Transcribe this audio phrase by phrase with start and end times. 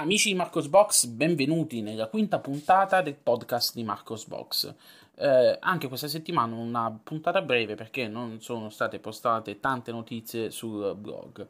[0.00, 4.74] Amici di Marcos Box, benvenuti nella quinta puntata del podcast di Marcos Box.
[5.14, 10.96] Eh, anche questa settimana una puntata breve perché non sono state postate tante notizie sul
[10.96, 11.46] blog.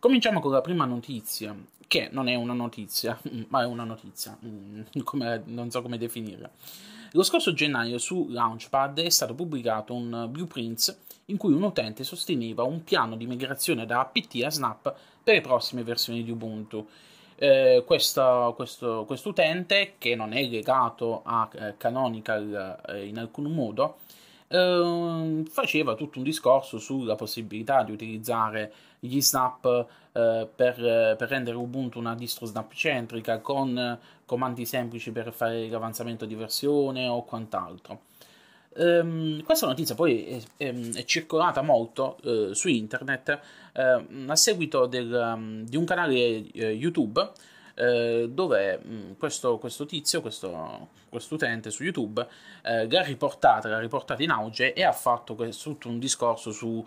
[0.00, 1.54] Cominciamo con la prima notizia,
[1.86, 3.16] che non è una notizia,
[3.46, 6.50] ma è una notizia, mm, come, non so come definirla.
[7.12, 12.64] Lo scorso gennaio su Launchpad è stato pubblicato un blueprint in cui un utente sosteneva
[12.64, 16.84] un piano di migrazione da APT a Snap per le prossime versioni di Ubuntu
[17.38, 23.98] eh, questo, questo, utente, che non è legato a eh, Canonical eh, in alcun modo,
[24.48, 30.74] ehm, faceva tutto un discorso sulla possibilità di utilizzare gli snap eh, per,
[31.16, 37.06] per, rendere Ubuntu una distro snap centrica con comandi semplici per fare l'avanzamento di versione
[37.06, 38.07] o quant'altro.
[38.78, 43.40] Um, questa notizia poi è, è, è circolata molto uh, su internet
[43.74, 43.80] uh,
[44.28, 47.30] a seguito del, um, di un canale uh, YouTube
[47.78, 50.88] dove um, questo, questo, tizio, questo,
[51.30, 52.26] utente su YouTube,
[52.64, 56.84] l'ha riportata, l'ha riportata in auge e ha fatto questo, tutto un discorso su,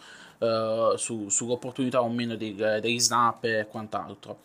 [0.98, 4.40] su, sull'opportunità o meno dei, snap e quant'altro.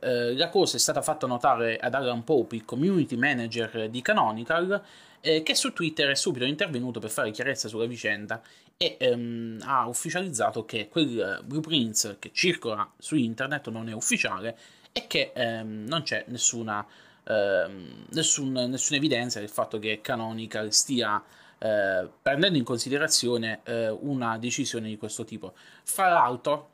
[0.00, 4.82] la cosa è stata fatta notare ad Alan Pope, il community manager di Canonical,
[5.20, 8.42] eh, che su Twitter è subito intervenuto per fare chiarezza sulla vicenda
[8.76, 14.56] e ehm, ha ufficializzato che quel blueprint che circola su internet non è ufficiale
[14.92, 16.86] e che ehm, non c'è nessuna,
[17.24, 21.22] ehm, nessun, nessuna evidenza del fatto che Canonical stia
[21.58, 25.54] eh, prendendo in considerazione eh, una decisione di questo tipo.
[25.82, 26.70] Fra l'altro,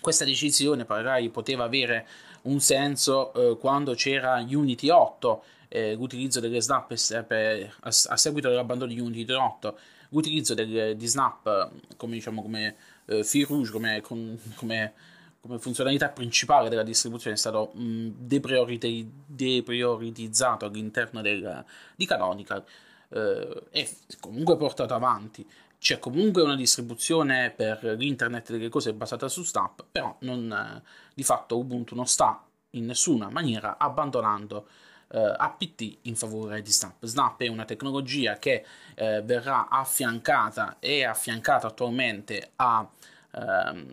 [0.00, 2.06] questa decisione magari poteva avere
[2.42, 8.48] un senso eh, quando c'era Unity 8 eh, l'utilizzo delle snap per, a, a, seguito
[8.48, 9.78] dell'abbandono di Unity 8,
[10.10, 14.92] l'utilizzo del, di snap come, diciamo, come eh, fil rouge, come, con, come,
[15.40, 22.64] come, funzionalità principale della distribuzione è stato mh, deprioriti, deprioritizzato all'interno del, di Canonical
[23.10, 23.88] eh, è
[24.20, 25.46] comunque portato avanti.
[25.78, 30.82] C'è comunque una distribuzione per l'internet delle cose basata su Snap, però non,
[31.14, 34.66] di fatto Ubuntu non sta in nessuna maniera abbandonando
[35.08, 37.04] eh, APT in favore di Snap.
[37.04, 42.88] Snap è una tecnologia che eh, verrà affiancata e affiancata attualmente a
[43.32, 43.86] ehm,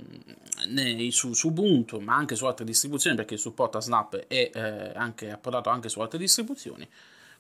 [0.68, 5.32] nei, su, su, Ubuntu ma anche su altre distribuzioni perché supporta Snap è eh, anche
[5.32, 6.88] approdato anche su altre distribuzioni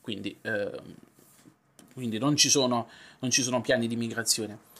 [0.01, 0.81] quindi, eh,
[1.93, 4.71] quindi non, ci sono, non ci sono piani di migrazione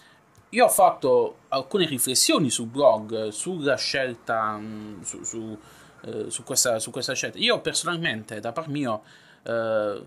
[0.50, 4.60] io ho fatto alcune riflessioni sul blog sulla scelta
[5.02, 5.58] su, su
[6.06, 7.38] eh, su, questa, su, questa, scelta.
[7.38, 9.04] Io personalmente, da par mio,
[9.44, 10.02] eh,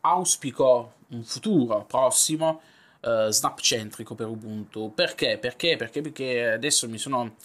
[0.00, 2.60] auspico un futuro prossimo
[3.00, 4.92] eh, snap-centrico per Ubuntu.
[4.94, 5.38] Perché?
[5.38, 5.76] Perché?
[5.76, 7.36] Perché, perché adesso mi sono,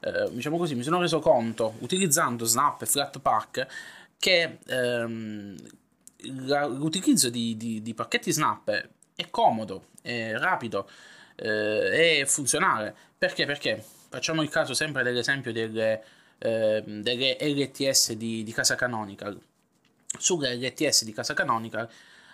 [0.00, 3.66] eh, diciamo così, mi sono reso conto, utilizzando Snap e Flatpak,
[4.18, 5.56] che ehm,
[6.22, 10.88] l'utilizzo di, di, di, pacchetti Snap è comodo, è rapido,
[11.36, 12.94] eh, è funzionale.
[13.16, 13.44] Perché?
[13.46, 16.02] Perché facciamo il caso sempre dell'esempio delle
[16.38, 19.38] eh, delle LTS di, di casa Canonical.
[20.18, 21.88] Sulle LTS di casa Canonical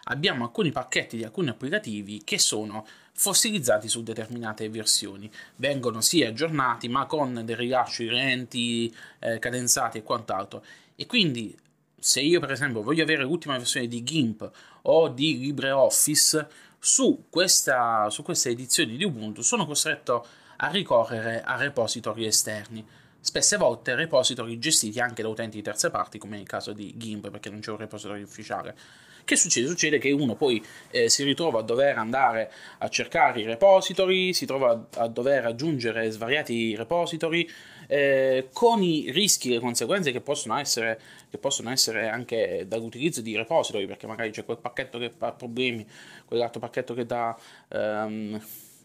[0.05, 5.31] abbiamo alcuni pacchetti di alcuni applicativi che sono fossilizzati su determinate versioni.
[5.57, 10.65] Vengono sì aggiornati, ma con dei rilasci lenti, eh, cadenzati e quant'altro.
[10.97, 11.57] E quindi,
[11.99, 14.51] se io per esempio voglio avere l'ultima versione di GIMP
[14.83, 16.49] o di LibreOffice,
[16.79, 20.27] su, questa, su queste edizioni di Ubuntu sono costretto
[20.57, 22.87] a ricorrere a repository esterni
[23.25, 27.31] spesse volte repository gestiti anche da utenti di terze parti, come nel caso di GIMP,
[27.31, 28.77] perché non c'è un repository ufficiale.
[29.25, 29.67] Che succede?
[29.67, 34.45] Succede che uno poi eh, si ritrova a dover andare a cercare i repository, si
[34.45, 37.49] trova a dover aggiungere svariati repository,
[37.87, 43.23] eh, con i rischi e le conseguenze che possono, essere, che possono essere anche dall'utilizzo
[43.23, 45.87] di repository, perché magari c'è quel pacchetto che fa problemi,
[46.27, 47.35] quell'altro pacchetto che dà...
[47.71, 48.39] Um,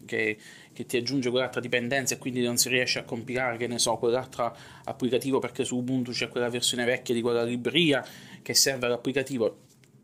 [0.06, 0.38] che,
[0.72, 3.96] che, ti aggiunge quell'altra dipendenza e quindi non si riesce a compilare, che ne so,
[3.96, 8.04] quell'altro applicativo perché su Ubuntu c'è quella versione vecchia di quella libreria
[8.42, 9.58] che serve all'applicativo.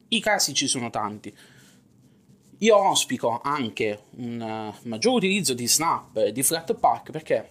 [0.08, 1.34] I casi ci sono tanti.
[2.60, 7.50] Io auspico anche un uh, maggior utilizzo di Snap e di Flatpak perché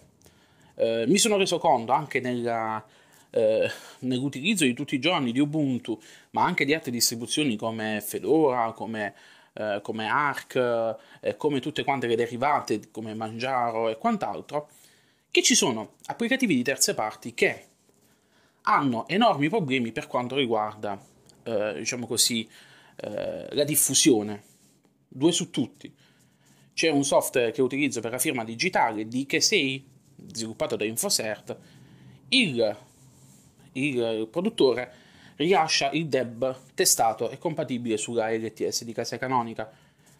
[0.74, 2.84] uh, mi sono reso conto anche nella,
[3.30, 3.38] uh,
[4.00, 6.00] nell'utilizzo di tutti i giorni di Ubuntu,
[6.30, 9.14] ma anche di altre distribuzioni come Fedora, come
[9.56, 10.54] eh, come Arc,
[11.20, 14.68] eh, come tutte quante le derivate come Mangiaro e quant'altro,
[15.30, 17.66] che ci sono applicativi di terze parti che
[18.62, 21.00] hanno enormi problemi per quanto riguarda,
[21.42, 22.48] eh, diciamo così,
[22.96, 24.42] eh, la diffusione.
[25.08, 25.94] Due su tutti.
[26.74, 29.82] C'è un software che utilizzo per la firma digitale di Kesei,
[30.32, 31.56] sviluppato da Infocert,
[32.28, 32.76] il
[33.76, 34.92] il produttore
[35.36, 39.70] rilascia il deb testato e compatibile sulla LTS di casa canonica.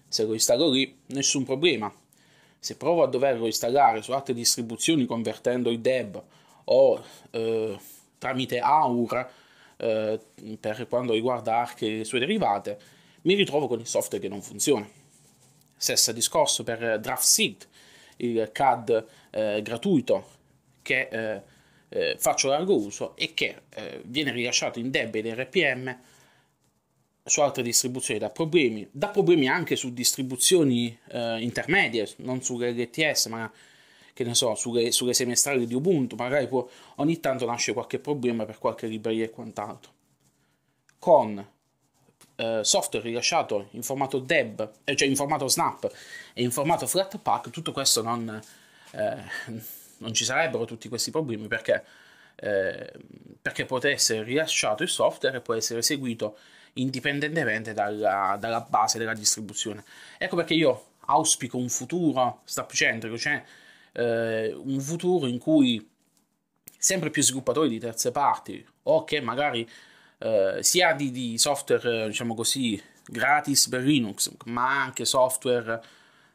[0.08, 1.92] Se lo installo lì, nessun problema.
[2.58, 6.22] Se provo a doverlo installare su altre distribuzioni convertendo il deb
[6.64, 7.78] o eh,
[8.18, 9.30] tramite AUR
[9.76, 10.20] eh,
[10.58, 12.78] per quanto riguarda Arc e le sue derivate,
[13.22, 14.88] mi ritrovo con il software che non funziona.
[15.76, 17.66] Stesso discorso per DraftSeed,
[18.18, 20.34] il CAD eh, gratuito
[20.82, 21.08] che
[21.88, 25.98] eh, faccio largo uso e che eh, viene rilasciato in DEB ed RPM
[27.24, 33.26] su altre distribuzioni da problemi, da problemi anche su distribuzioni eh, intermedie, non sulle LTS,
[33.26, 33.52] ma
[34.12, 36.66] che ne so, sulle, sulle semestrali di Ubuntu, magari può,
[36.96, 39.92] ogni tanto nasce qualche problema per qualche libreria e quant'altro.
[40.98, 41.46] Con
[42.36, 45.90] eh, software rilasciato in formato DEB, eh, cioè in formato Snap
[46.32, 48.40] e in formato Flatpak, tutto questo non,
[48.92, 49.22] eh,
[49.98, 51.84] non ci sarebbero tutti questi problemi perché,
[52.36, 52.92] eh,
[53.40, 56.38] perché può essere rilasciato il software e può essere eseguito
[56.74, 59.84] indipendentemente dalla, dalla, base della distribuzione.
[60.18, 63.42] Ecco perché io auspico un futuro stapcentrico, cioè
[63.92, 65.88] eh, un futuro in cui
[66.76, 69.68] sempre più sviluppatori di terze parti o che magari
[70.18, 75.80] eh, sia di, di, software, diciamo così, gratis per Linux, ma anche software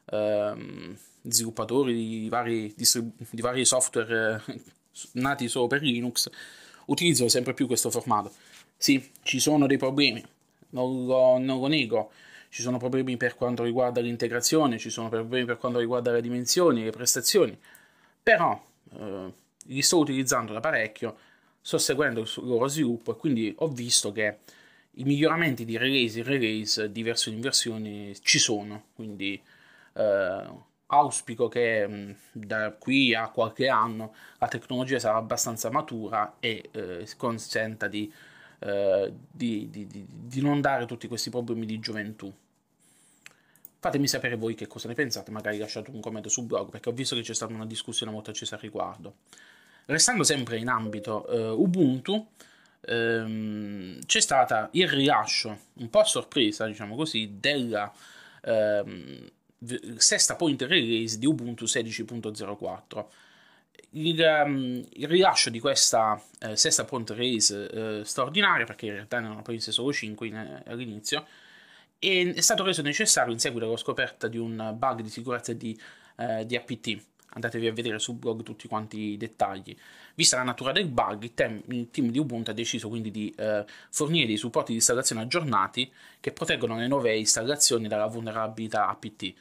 [0.06, 4.60] ehm, sviluppatori di vari, distribu- di vari software eh,
[5.12, 6.30] nati solo per Linux,
[6.86, 8.32] utilizzano sempre più questo formato.
[8.76, 10.24] Sì, ci sono dei problemi,
[10.70, 12.10] non lo, non lo nego,
[12.48, 16.84] ci sono problemi per quanto riguarda l'integrazione, ci sono problemi per quanto riguarda le dimensioni,
[16.84, 17.56] le prestazioni,
[18.22, 18.60] però
[18.98, 19.32] eh,
[19.66, 21.16] li sto utilizzando da parecchio
[21.62, 24.38] sto seguendo il loro sviluppo e quindi ho visto che
[24.96, 29.40] i miglioramenti di release in release, di versione in versione ci sono, quindi
[29.94, 36.68] eh, auspico che mh, da qui a qualche anno la tecnologia sarà abbastanza matura e
[36.72, 38.12] eh, consenta di,
[38.60, 42.32] eh, di, di, di, non dare tutti questi problemi di gioventù.
[43.78, 46.92] Fatemi sapere voi che cosa ne pensate, magari lasciate un commento sul blog perché ho
[46.92, 49.16] visto che c'è stata una discussione molto accesa al riguardo.
[49.86, 52.28] Restando sempre in ambito eh, Ubuntu,
[52.82, 57.92] ehm, c'è stato il rilascio, un po' a sorpresa, diciamo così, della
[58.42, 59.30] ehm,
[59.96, 63.06] sesta point release di Ubuntu 16.04.
[63.94, 69.18] Il, um, il, rilascio di questa eh, sesta point release eh, straordinaria, perché in realtà
[69.18, 71.26] ne erano prese solo 5 in, eh, all'inizio,
[71.98, 75.78] è, è, stato reso necessario in seguito alla scoperta di un bug di sicurezza di,
[76.16, 77.00] eh, di APT
[77.34, 79.76] andatevi a vedere sul blog tutti quanti i dettagli.
[80.14, 83.32] Vista la natura del bug, il, team, il team di Ubuntu ha deciso quindi di
[83.36, 89.34] eh, fornire dei supporti di installazione aggiornati che proteggono le nuove installazioni dalla vulnerabilità APT.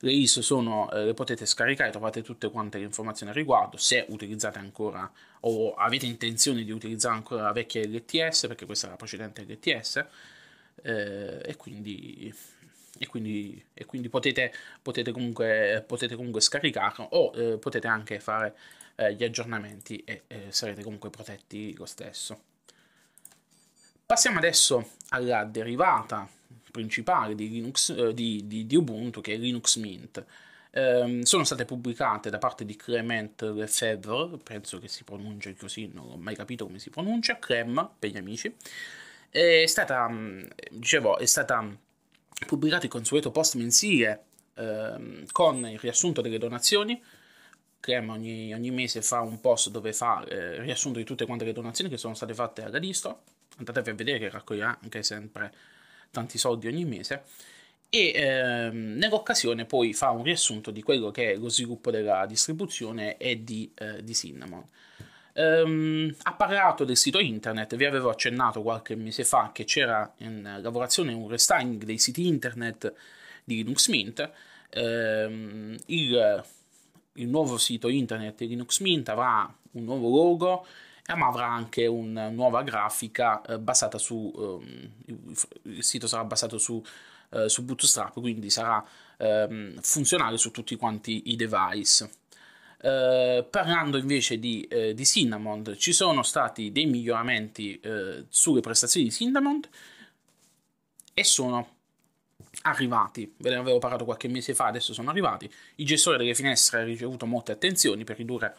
[0.00, 4.06] Le ISO sono, eh, le potete scaricare, trovate tutte quante le informazioni al riguardo, se
[4.08, 5.10] utilizzate ancora
[5.40, 10.04] o avete intenzione di utilizzare ancora la vecchia LTS, perché questa è la precedente LTS,
[10.82, 12.32] eh, e quindi
[12.98, 14.52] e quindi, e quindi potete,
[14.82, 18.56] potete, comunque, potete, comunque, scaricarlo o eh, potete anche fare
[18.96, 22.42] eh, gli aggiornamenti e eh, sarete comunque protetti lo stesso.
[24.04, 26.28] Passiamo adesso alla derivata
[26.78, 30.24] principale di, Linux, eh, di, di, di Ubuntu che è Linux Mint.
[30.70, 36.10] Um, sono state pubblicate da parte di Clement Lefebvre, penso che si pronunci così, non
[36.10, 38.54] ho mai capito come si pronuncia, Clem per gli amici.
[39.28, 41.66] È stata, mm, dicevo, è stata
[42.46, 47.02] pubblicato il consueto post mensile ehm, con il riassunto delle donazioni.
[47.80, 51.52] Crema ogni, ogni, mese fa un post dove fa eh, riassunto di tutte quante le
[51.52, 53.22] donazioni che sono state fatte alla distro.
[53.56, 55.52] Andatevi a vedere che raccoglierà anche sempre
[56.10, 57.22] tanti soldi ogni mese.
[57.90, 63.16] E ehm, nell'occasione poi fa un riassunto di quello che è lo sviluppo della distribuzione
[63.16, 64.64] e di, eh, di Cinnamon.
[65.38, 70.58] Um, ha parlato del sito internet, vi avevo accennato qualche mese fa che c'era in
[70.60, 72.92] lavorazione un restyling dei siti internet
[73.44, 74.30] di Linux Mint.
[74.74, 76.44] Um, il,
[77.12, 80.66] il, nuovo sito internet di Linux Mint avrà un nuovo logo,
[81.16, 84.32] ma avrà anche una nuova grafica uh, basata su.
[84.34, 84.92] Um,
[85.62, 86.82] il sito sarà basato su,
[87.30, 88.84] uh, su Bootstrap, quindi sarà
[89.80, 92.08] funzionale su tutti quanti i device.
[92.80, 99.06] Eh, parlando invece di, eh, di, Cinnamon, ci sono stati dei miglioramenti eh, sulle prestazioni
[99.06, 99.60] di Cinnamon
[101.12, 101.74] e sono
[102.62, 105.50] arrivati, ve ne avevo parlato qualche mese fa, adesso sono arrivati.
[105.76, 108.56] Il gestore delle finestre ha ricevuto molte attenzioni per ridurre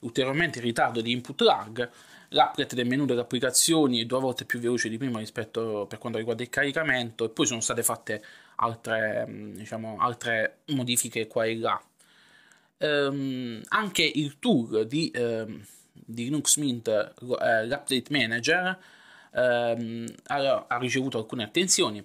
[0.00, 1.90] ulteriormente il ritardo di input lag.
[2.30, 6.18] L'applet del menu delle applicazioni è due volte più veloce di prima rispetto per quanto
[6.18, 8.22] riguarda il caricamento e poi sono state fatte
[8.56, 11.80] altre, diciamo, altre modifiche qua e là
[12.78, 18.78] um, anche il tour di, um, di Linux Mint, eh, l'Update Manager,
[19.32, 22.04] ehm, ha, ha, ricevuto alcune attenzioni.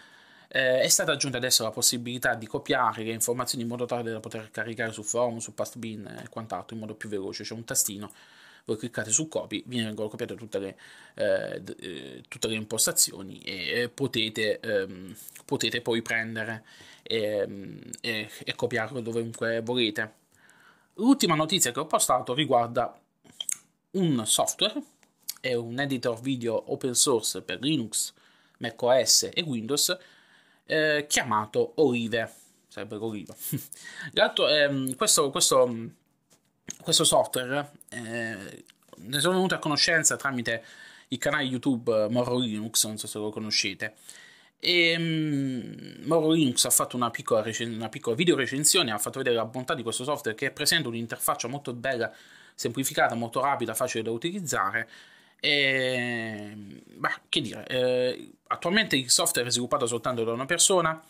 [0.49, 4.51] è stata aggiunta adesso la possibilità di copiare le informazioni in modo tale da poter
[4.51, 7.45] caricare su forum, su pastbin e quant'altro in modo più veloce.
[7.45, 8.11] C'è un tastino
[8.65, 10.79] voi cliccate su copy, vi vengono copiate tutte le,
[11.15, 15.15] eh, eh, tutte le impostazioni e potete, ehm,
[15.45, 16.65] potete poi prendere
[17.03, 20.21] e, e, e copiarlo dovunque volete.
[20.95, 22.99] L'ultima notizia che ho postato riguarda
[23.93, 24.81] un software,
[25.41, 28.13] è un editor video open source per Linux,
[28.59, 29.97] macOS e Windows
[30.67, 32.33] eh, chiamato Olive,
[32.69, 33.35] sarebbe l'oliva.
[34.13, 35.91] L'altro, eh, questo, questo
[36.81, 38.65] questo software eh,
[38.97, 40.65] ne sono venuto a conoscenza tramite
[41.09, 43.95] il canale YouTube Moro Linux, non so se lo conoscete.
[44.59, 49.19] E um, Moro Linux ha fatto una piccola, recen- una piccola video recensione, ha fatto
[49.19, 52.13] vedere la bontà di questo software che presenta un'interfaccia molto bella,
[52.55, 54.89] semplificata, molto rapida, facile da utilizzare.
[55.41, 56.55] E,
[56.95, 61.03] bah, che dire, eh, attualmente il software è sviluppato soltanto da una persona,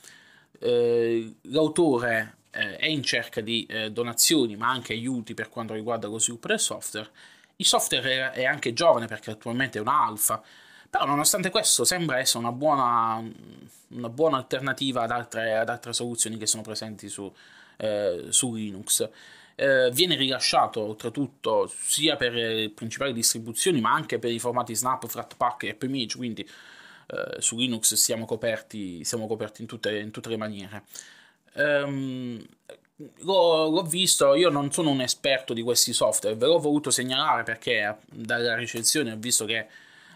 [0.59, 6.07] eh, l'autore eh, è in cerca di eh, donazioni ma anche aiuti per quanto riguarda
[6.07, 7.11] lo sviluppo del software.
[7.57, 10.43] Il software è anche giovane perché attualmente è una alfa,
[10.89, 13.23] però nonostante questo sembra essere una buona,
[13.89, 17.33] una buona alternativa ad altre, ad altre, soluzioni che sono presenti su,
[17.79, 19.09] eh, su Linux.
[19.55, 25.07] Eh, viene rilasciato oltretutto sia per le principali distribuzioni ma anche per i formati Snap,
[25.07, 26.43] Flatpak e PMage, quindi
[27.07, 30.85] eh, su Linux siamo coperti, siamo coperti in, tutte, in tutte le maniere.
[31.55, 32.45] Um,
[32.97, 37.43] l'ho, l'ho, visto, io non sono un esperto di questi software, ve l'ho voluto segnalare
[37.43, 39.67] perché dalla recensione ho visto che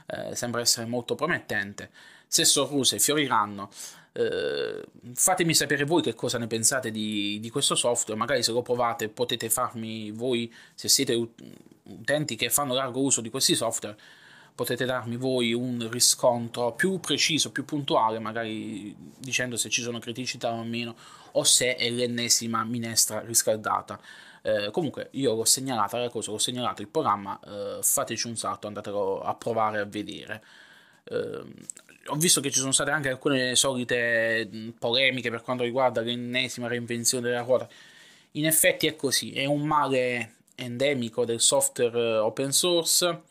[0.06, 1.90] eh, sembra essere molto promettente.
[2.26, 3.70] Se sorruse fioriranno.
[4.12, 4.82] Eh,
[5.14, 9.08] fatemi sapere voi che cosa ne pensate di, di, questo software, magari se lo provate
[9.08, 11.14] potete farmi voi, se siete
[11.82, 13.96] utenti che fanno largo uso di questi software,
[14.56, 20.50] potete darmi voi un riscontro più preciso, più puntuale, magari dicendo se ci sono criticità
[20.50, 20.96] o meno,
[21.32, 24.00] o se è l'ennesima minestra riscaldata.
[24.40, 28.66] Eh, comunque io l'ho segnalata la cosa, l'ho segnalato il programma, eh, fateci un salto,
[28.66, 30.42] andatelo a provare a vedere.
[31.04, 31.42] Eh,
[32.06, 34.48] ho visto che ci sono state anche alcune solite
[34.78, 37.68] polemiche per quanto riguarda l'ennesima reinvenzione della ruota.
[38.32, 43.22] In effetti è così, è un male endemico del software eh, open source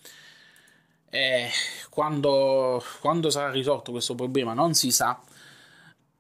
[1.16, 1.50] eh,
[1.90, 5.18] quando, quando sarà risolto questo problema non si sa,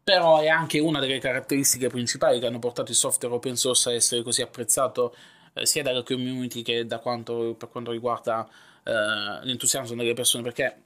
[0.01, 3.93] però è anche una delle caratteristiche principali che hanno portato il software open source a
[3.93, 5.13] essere così apprezzato
[5.53, 8.47] eh, sia dalla community che da quanto, per quanto riguarda
[8.83, 8.91] eh,
[9.43, 10.77] l'entusiasmo delle persone, perché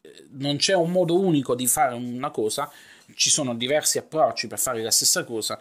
[0.00, 2.70] eh, non c'è un modo unico di fare una cosa,
[3.14, 5.60] ci sono diversi approcci per fare la stessa cosa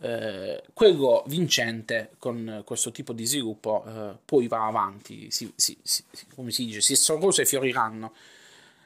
[0.00, 6.04] eh, quello vincente con questo tipo di sviluppo eh, poi va avanti, si, si, si,
[6.34, 8.12] come si dice, si sorrose e fioriranno.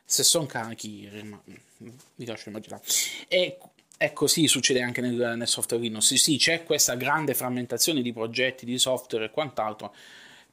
[0.06, 1.08] Se sono carichi,
[1.78, 2.82] mi lascio immaginare.
[3.26, 3.58] E,
[3.96, 6.04] e così succede anche nel, nel software Linux.
[6.04, 9.94] Sì, sì, c'è questa grande frammentazione di progetti, di software e quant'altro,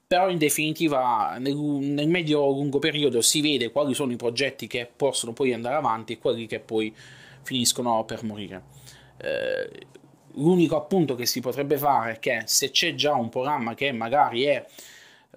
[0.07, 5.33] però in definitiva nel, nel medio-lungo periodo si vede quali sono i progetti che possono
[5.33, 6.95] poi andare avanti e quelli che poi
[7.43, 8.63] finiscono per morire.
[9.17, 9.87] Eh,
[10.35, 14.43] L'unico appunto che si potrebbe fare è che se c'è già un programma che magari
[14.43, 14.65] è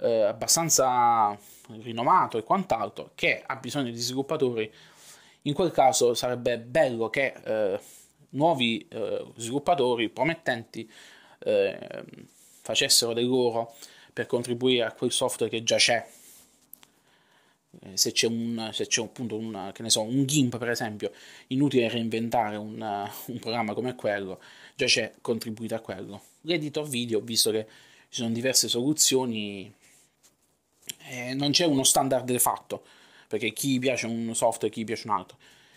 [0.00, 1.36] eh, abbastanza
[1.82, 4.70] rinomato e quant'altro, che ha bisogno di sviluppatori,
[5.42, 7.80] in quel caso sarebbe bello che eh,
[8.30, 10.90] nuovi eh, sviluppatori promettenti
[11.40, 12.04] eh,
[12.62, 13.74] facessero del loro
[14.12, 16.06] per contribuire a quel software che già c'è.
[17.82, 21.12] Eh, se c'è, un, se c'è appunto un, che ne so, un GIMP per esempio,
[21.48, 22.80] inutile reinventare un,
[23.26, 24.40] un programma come quello,
[24.74, 26.22] già c'è, contribuito a quello.
[26.42, 27.66] L'editor video, visto che
[28.08, 29.72] ci sono diverse soluzioni,
[31.08, 32.84] eh, non c'è uno standard de fatto,
[33.28, 35.36] perché chi piace un software, chi piace un altro.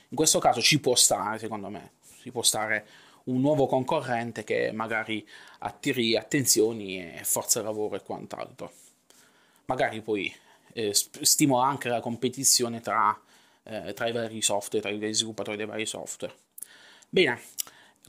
[0.09, 2.85] In questo caso ci può stare, secondo me, ci può stare
[3.25, 5.27] un nuovo concorrente che magari
[5.59, 8.71] attiri attenzioni e forza lavoro e quant'altro.
[9.65, 10.33] Magari poi
[10.93, 13.19] stimola anche la competizione tra,
[13.63, 16.33] eh, tra, i vari software, tra gli sviluppatori dei vari software.
[17.09, 17.41] Bene,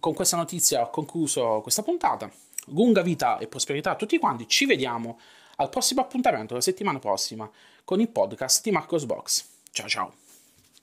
[0.00, 2.30] con questa notizia ho concluso questa puntata.
[2.66, 4.46] Lunga vita e prosperità a tutti quanti.
[4.46, 5.18] Ci vediamo
[5.56, 7.50] al prossimo appuntamento la settimana prossima
[7.84, 9.46] con il podcast di Marcos Box.
[9.70, 10.27] Ciao ciao.